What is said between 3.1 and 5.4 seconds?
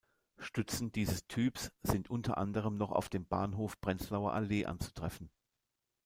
Bahnhof Prenzlauer Allee anzutreffen.